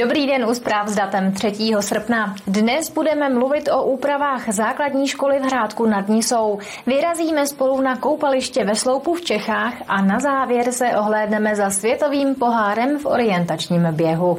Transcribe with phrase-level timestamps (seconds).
[0.00, 1.52] Dobrý den u zpráv s datem 3.
[1.80, 2.34] srpna.
[2.46, 6.58] Dnes budeme mluvit o úpravách základní školy v Hrádku nad Nisou.
[6.86, 12.34] Vyrazíme spolu na koupaliště ve Sloupu v Čechách a na závěr se ohlédneme za světovým
[12.34, 14.38] pohárem v orientačním běhu.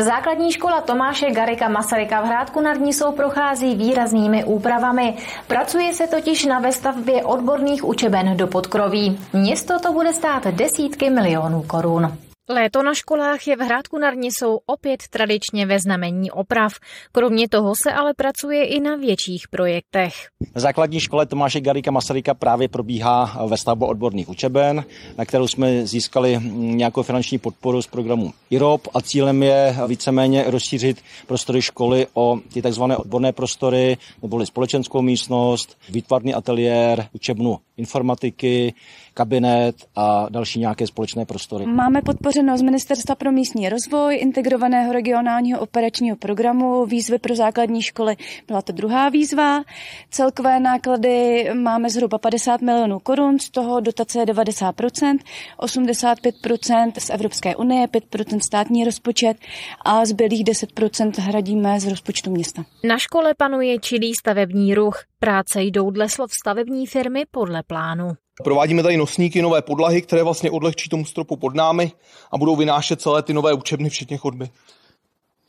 [0.00, 5.16] Základní škola Tomáše Garika Masaryka v Hrádku nad Nisou prochází výraznými úpravami.
[5.46, 9.20] Pracuje se totiž na vestavbě odborných učeben do podkroví.
[9.32, 12.12] Město to bude stát desítky milionů korun.
[12.50, 16.72] Léto na školách je v Hrádku nad Nisou opět tradičně ve znamení oprav.
[17.12, 20.14] Kromě toho se ale pracuje i na větších projektech.
[20.54, 24.84] Na základní škole Tomáše Garika Masaryka právě probíhá vestavba odborných učeben,
[25.18, 31.02] na kterou jsme získali nějakou finanční podporu z programu IROP a cílem je víceméně rozšířit
[31.26, 32.82] prostory školy o ty tzv.
[32.82, 38.74] odborné prostory, neboli společenskou místnost, výtvarný ateliér, učebnu informatiky,
[39.14, 41.66] kabinet a další nějaké společné prostory.
[41.66, 48.16] Máme podpořeno z Ministerstva pro místní rozvoj, integrovaného regionálního operačního programu, výzvy pro základní školy.
[48.46, 49.62] Byla to druhá výzva.
[50.10, 55.18] Celkové náklady máme zhruba 50 milionů korun, z toho dotace je 90%,
[55.58, 59.36] 85% z Evropské unie, 5% státní rozpočet
[59.84, 62.64] a zbylých 10% hradíme z rozpočtu města.
[62.84, 65.09] Na škole panuje čilý stavební ruch.
[65.22, 68.12] Práce jdou dle slov stavební firmy podle plánu.
[68.44, 71.92] Provádíme tady nosníky, nové podlahy, které vlastně odlehčí tomu stropu pod námi
[72.32, 74.50] a budou vynášet celé ty nové učebny, včetně chodby.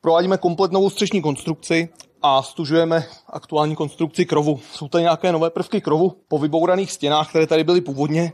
[0.00, 1.88] Provádíme komplet novou střešní konstrukci
[2.22, 4.60] a stužujeme aktuální konstrukci krovu.
[4.72, 8.32] Jsou tady nějaké nové prvky krovu po vybouraných stěnách, které tady byly původně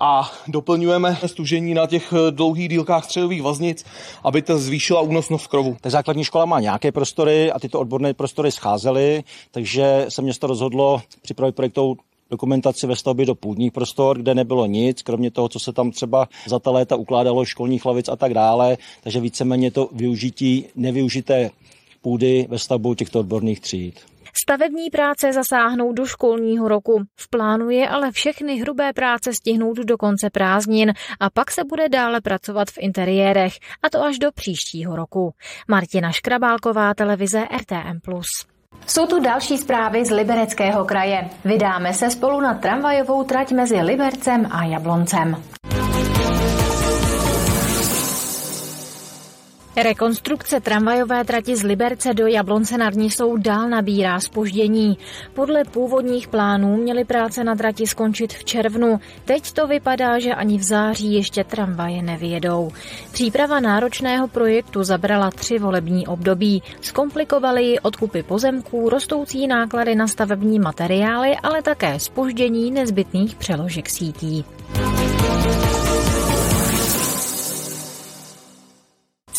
[0.00, 3.84] a doplňujeme stužení na těch dlouhých dílkách středových vaznic,
[4.24, 5.76] aby to zvýšila únosnost krovu.
[5.80, 11.02] Ta základní škola má nějaké prostory a tyto odborné prostory scházely, takže se město rozhodlo
[11.22, 11.96] připravit projektovou
[12.30, 16.28] dokumentaci ve stavbě do půdních prostor, kde nebylo nic, kromě toho, co se tam třeba
[16.46, 21.50] za ta léta ukládalo školních lavic a tak dále, takže víceméně to využití nevyužité
[22.02, 24.09] půdy ve stavbou těchto odborných tříd.
[24.34, 27.02] Stavební práce zasáhnou do školního roku.
[27.16, 31.88] V plánu je ale všechny hrubé práce stihnout do konce prázdnin a pak se bude
[31.88, 33.52] dále pracovat v interiérech,
[33.82, 35.34] a to až do příštího roku.
[35.68, 38.00] Martina Škrabálková, televize RTM+.
[38.86, 41.30] Jsou tu další zprávy z Libereckého kraje.
[41.44, 45.42] Vydáme se spolu na tramvajovou trať mezi Libercem a Jabloncem.
[49.82, 54.98] Rekonstrukce tramvajové trati z Liberce do Jablonce nad Nisou dál nabírá spoždění.
[55.34, 59.00] Podle původních plánů měly práce na trati skončit v červnu.
[59.24, 62.70] Teď to vypadá, že ani v září ještě tramvaje nevyjedou.
[63.12, 66.62] Příprava náročného projektu zabrala tři volební období.
[66.80, 74.44] Zkomplikovaly ji odkupy pozemků, rostoucí náklady na stavební materiály, ale také spoždění nezbytných přeložek sítí.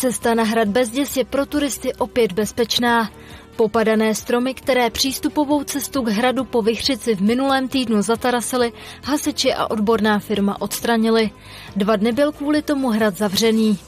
[0.02, 3.10] Cesta na hrad Bezděs je pro turisty opět bezpečná.
[3.56, 8.72] Popadané stromy, které přístupovou cestu k hradu po Vychřici v minulém týdnu zatarasily,
[9.04, 11.30] hasiči a odborná firma odstranili.
[11.76, 13.78] Dva dny byl kvůli tomu hrad zavřený.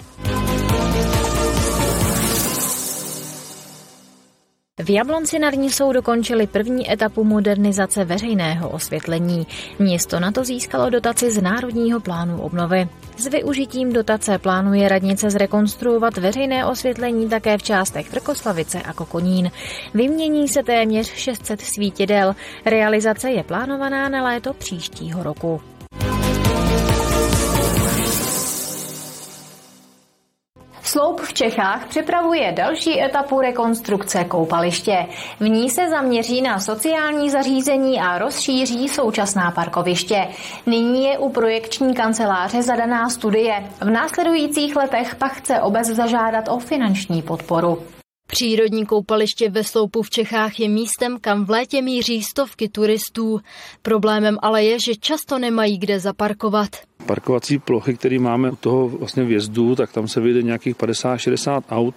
[4.79, 9.47] V Jablonci nad Nisou dokončili první etapu modernizace veřejného osvětlení.
[9.79, 12.89] Město na to získalo dotaci z Národního plánu obnovy.
[13.17, 19.51] S využitím dotace plánuje radnice zrekonstruovat veřejné osvětlení také v částech Trkoslavice a Kokonín.
[19.95, 22.35] Vymění se téměř 600 svítidel.
[22.65, 25.74] Realizace je plánovaná na léto příštího roku.
[31.05, 35.07] Sloup v Čechách připravuje další etapu rekonstrukce koupaliště.
[35.41, 40.29] V ní se zaměří na sociální zařízení a rozšíří současná parkoviště.
[40.67, 43.71] Nyní je u projekční kanceláře zadaná studie.
[43.81, 47.83] V následujících letech pak chce obec zažádat o finanční podporu.
[48.27, 53.41] Přírodní koupaliště ve Sloupu v Čechách je místem, kam v létě míří stovky turistů.
[53.83, 56.69] Problémem ale je, že často nemají kde zaparkovat.
[57.07, 61.95] Parkovací plochy, které máme u toho vlastně vjezdu, tak tam se vyjde nějakých 50-60 aut.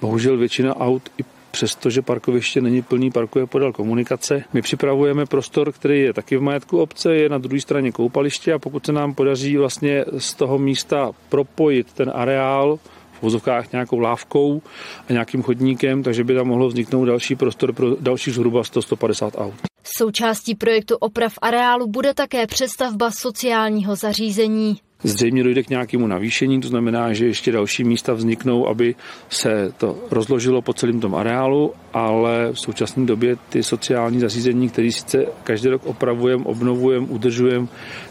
[0.00, 4.44] Bohužel většina aut i přestože parkoviště není plný, parkuje podél komunikace.
[4.52, 8.58] My připravujeme prostor, který je taky v majetku obce, je na druhé straně koupaliště a
[8.58, 12.78] pokud se nám podaří vlastně z toho místa propojit ten areál
[13.22, 14.62] vozovkách nějakou lávkou
[15.08, 19.54] a nějakým chodníkem, takže by tam mohlo vzniknout další prostor pro další zhruba 100-150 aut.
[19.84, 24.78] Součástí projektu oprav areálu bude také přestavba sociálního zařízení.
[25.04, 28.94] Zřejmě dojde k nějakému navýšení, to znamená, že ještě další místa vzniknou, aby
[29.28, 34.92] se to rozložilo po celém tom areálu, ale v současné době ty sociální zařízení, které
[34.92, 37.66] sice každý rok opravujeme, obnovujeme, udržujeme,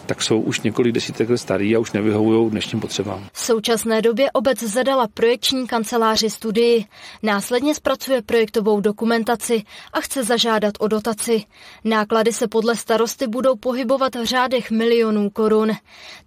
[0.05, 3.27] tak jsou už několik desítek let starý a už nevyhovují dnešním potřebám.
[3.33, 6.85] V současné době obec zadala projekční kanceláři studii.
[7.23, 11.43] Následně zpracuje projektovou dokumentaci a chce zažádat o dotaci.
[11.83, 15.71] Náklady se podle starosty budou pohybovat v řádech milionů korun.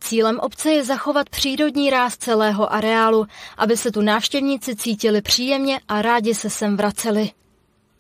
[0.01, 0.39] Cílem
[0.71, 3.27] je zachovat přírodní ráz celého areálu,
[3.59, 7.31] aby se tu návštěvníci cítili příjemně a rádi se sem vraceli.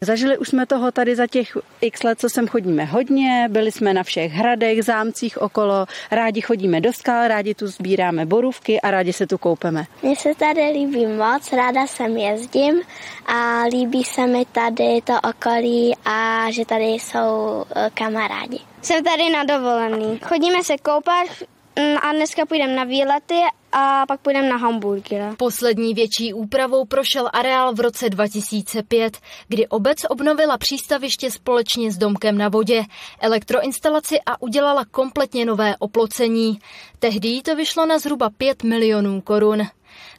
[0.01, 3.95] Zažili už jsme toho tady za těch x let, co sem chodíme hodně, byli jsme
[3.95, 9.13] na všech hradech, zámcích okolo, rádi chodíme do skal, rádi tu sbíráme borůvky a rádi
[9.13, 9.85] se tu koupeme.
[10.03, 12.81] Mně se tady líbí moc, ráda sem jezdím
[13.27, 18.59] a líbí se mi tady to okolí a že tady jsou e, kamarádi.
[18.83, 20.21] Jsem tady na dovolený.
[20.25, 21.29] Chodíme se koupat,
[21.77, 23.41] a dneska půjdeme na výlety
[23.73, 25.35] a pak půjdeme na hamburger.
[25.37, 29.19] Poslední větší úpravou prošel areál v roce 2005,
[29.49, 32.85] kdy obec obnovila přístaviště společně s domkem na vodě,
[33.21, 36.59] elektroinstalaci a udělala kompletně nové oplocení.
[36.99, 39.63] Tehdy to vyšlo na zhruba 5 milionů korun.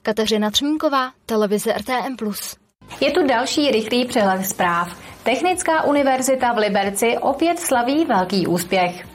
[0.02, 2.16] Kateřina Třmínková, televize RTM+.
[3.02, 4.98] Je tu další rychlý přehled zpráv.
[5.24, 9.15] Technická univerzita v Liberci opět slaví velký úspěch.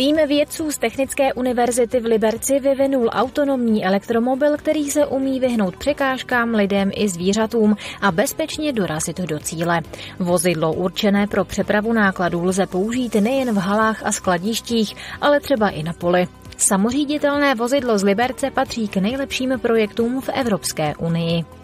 [0.00, 6.54] Tým vědců z Technické univerzity v Liberci vyvinul autonomní elektromobil, který se umí vyhnout překážkám
[6.54, 9.80] lidem i zvířatům a bezpečně dorazit do cíle.
[10.18, 15.82] Vozidlo určené pro přepravu nákladů lze použít nejen v halách a skladištích, ale třeba i
[15.82, 16.28] na poli.
[16.56, 21.59] Samoříditelné vozidlo z Liberce patří k nejlepším projektům v Evropské unii.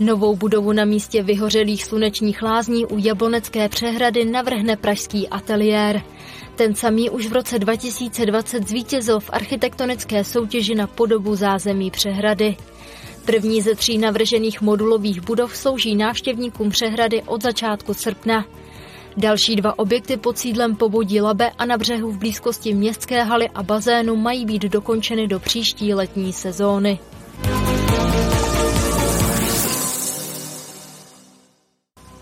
[0.00, 6.02] Novou budovu na místě vyhořelých slunečních lázní u Jablonecké přehrady navrhne pražský ateliér.
[6.56, 12.56] Ten samý už v roce 2020 zvítězil v architektonické soutěži na podobu zázemí přehrady.
[13.24, 18.44] První ze tří navržených modulových budov slouží návštěvníkům přehrady od začátku srpna.
[19.16, 23.62] Další dva objekty pod sídlem Povodí Labe a na břehu v blízkosti městské haly a
[23.62, 26.98] bazénu mají být dokončeny do příští letní sezóny.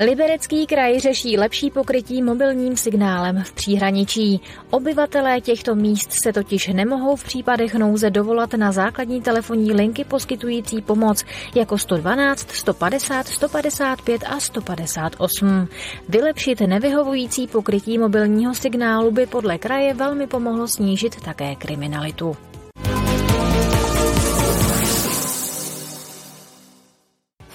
[0.01, 4.41] Liberecký kraj řeší lepší pokrytí mobilním signálem v příhraničí.
[4.71, 10.83] Obyvatelé těchto míst se totiž nemohou v případech nouze dovolat na základní telefonní linky poskytující
[10.83, 15.69] pomoc jako 112, 150, 155 a 158.
[16.09, 22.37] Vylepšit nevyhovující pokrytí mobilního signálu by podle kraje velmi pomohlo snížit také kriminalitu.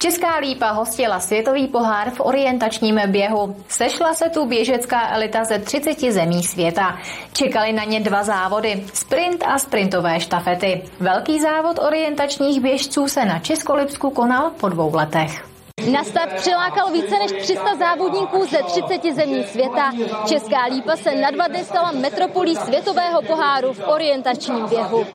[0.02, 3.56] Česká lípa hostila světový pohár v orientačním běhu.
[3.68, 6.98] Sešla se tu běžecká elita ze 30 zemí světa.
[7.32, 10.82] Čekali na ně dva závody, sprint a sprintové štafety.
[11.00, 15.44] Velký závod orientačních běžců se na Českolipsku konal po dvou letech.
[15.92, 19.92] Na start přilákal více než 300 závodníků ze 30 zemí světa.
[20.26, 25.06] Česká lípa se na dva dny stala metropolí světového poháru v orientačním běhu.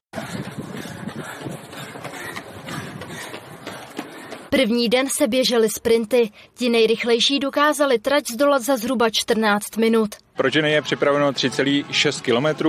[4.49, 6.29] První den se běžely sprinty.
[6.53, 10.09] Ti nejrychlejší dokázali trať zdolat za zhruba 14 minut.
[10.35, 12.67] Pro ženy je připraveno 3,6 km,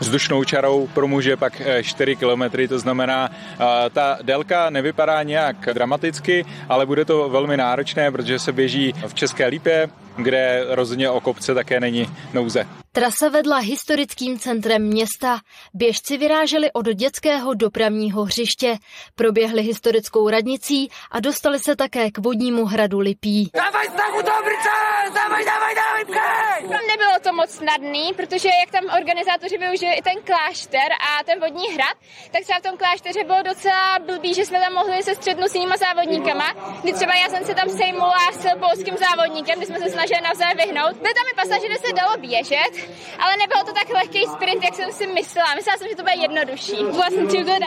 [0.00, 5.68] vzdušnou čarou pro muže pak 4 eh, km, to znamená, eh, ta délka nevypadá nějak
[5.72, 11.20] dramaticky, ale bude to velmi náročné, protože se běží v České Lípě, kde rozhodně o
[11.20, 12.66] kopce také není nouze.
[12.96, 15.38] Trasa vedla historickým centrem města.
[15.74, 18.76] Běžci vyráželi od dětského dopravního hřiště,
[19.14, 23.50] proběhli historickou radnicí a dostali se také k vodnímu hradu Lipí.
[23.54, 24.70] Dávaj snahu, Dobrice!
[25.14, 26.68] Dávaj, dávaj, dávaj, pkej!
[26.92, 31.66] Nebylo to moc snadný, protože jak tam organizátoři využili i ten klášter a ten vodní
[31.74, 31.96] hrad,
[32.32, 35.54] tak třeba v tom klášteře bylo docela blbý, že jsme tam mohli se střednout s
[35.54, 36.48] jinýma závodníkama,
[36.82, 40.56] kdy třeba já jsem se tam sejmula s polským závodníkem, kdy jsme se snažili navzájem
[40.56, 40.92] vyhnout.
[41.04, 42.72] Byl tam i pasáž, kde se dalo běžet,
[43.18, 45.54] ale nebylo to tak lehký sprint, jak jsem si myslela.
[45.54, 46.76] Myslela jsem, že to bude jednodušší.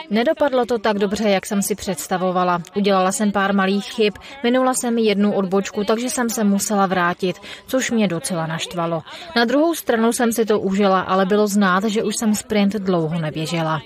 [0.10, 2.60] Nedopadlo to tak dobře, jak jsem si představovala.
[2.76, 7.36] Udělala jsem pár malých chyb, minula jsem jednu odbočku, takže jsem se musela vrátit,
[7.68, 9.02] což mě docela naštvalo.
[9.36, 13.20] Na druhou stranu jsem si to užila, ale bylo znát, že už jsem sprint dlouho
[13.22, 13.82] neběžela.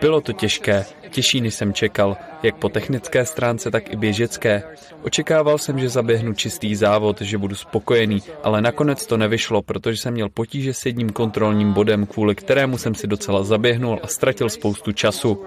[0.00, 4.62] Bylo to těžké, těžší než jsem čekal, jak po technické stránce, tak i běžecké.
[5.02, 10.14] Očekával jsem, že zaběhnu čistý závod, že budu spokojený, ale nakonec to nevyšlo, protože jsem
[10.14, 14.92] měl potíže s jedním kontrolním bodem, kvůli kterému jsem si docela zaběhnul a ztratil spoustu
[14.92, 15.44] času.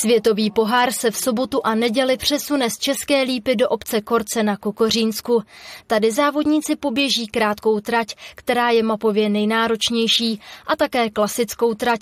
[0.00, 4.56] Světový pohár se v sobotu a neděli přesune z České lípy do obce Korce na
[4.56, 5.42] Kokořínsku.
[5.86, 12.00] Tady závodníci poběží krátkou trať, která je mapově nejnáročnější, a také klasickou trať,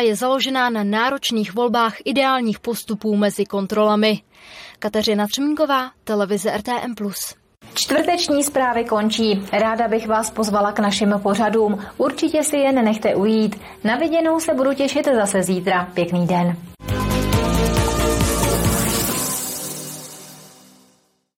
[0.00, 4.20] je založená na náročných volbách ideálních postupů mezi kontrolami.
[4.78, 6.94] Kateřina Třmínková, televize RTM+.
[7.74, 9.42] Čtvrteční zprávy končí.
[9.52, 11.78] Ráda bych vás pozvala k našim pořadům.
[11.96, 13.60] Určitě si je nenechte ujít.
[13.84, 15.88] Na viděnou se budu těšit zase zítra.
[15.94, 16.69] Pěkný den.